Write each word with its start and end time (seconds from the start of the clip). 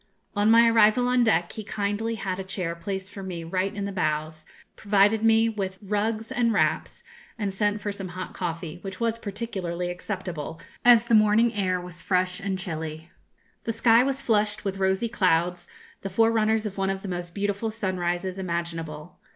On 0.35 0.49
my 0.49 0.67
arrival 0.67 1.07
on 1.07 1.23
deck 1.23 1.51
he 1.51 1.63
kindly 1.63 2.15
had 2.15 2.39
a 2.39 2.43
chair 2.43 2.73
placed 2.73 3.11
for 3.11 3.21
me 3.21 3.43
right 3.43 3.71
in 3.75 3.85
the 3.85 3.91
bows, 3.91 4.47
provided 4.75 5.21
me 5.21 5.47
with 5.47 5.77
rugs 5.79 6.31
and 6.31 6.51
wraps, 6.51 7.03
and 7.37 7.53
sent 7.53 7.81
for 7.81 7.91
some 7.91 8.07
hot 8.07 8.33
coffee, 8.33 8.79
which 8.81 8.99
was 8.99 9.19
particularly 9.19 9.91
acceptable, 9.91 10.59
as 10.83 11.05
the 11.05 11.13
morning 11.13 11.53
air 11.53 11.79
was 11.79 12.01
fresh 12.01 12.39
and 12.39 12.57
chilly. 12.57 13.11
The 13.65 13.73
sky 13.73 14.03
was 14.03 14.23
flushed 14.23 14.65
with 14.65 14.79
rosy 14.79 15.07
clouds, 15.07 15.67
the 16.01 16.09
forerunners 16.09 16.65
of 16.65 16.79
one 16.79 16.89
of 16.89 17.03
the 17.03 17.07
most 17.07 17.35
beautiful 17.35 17.69
sunrises 17.69 18.39
imaginable. 18.39 19.19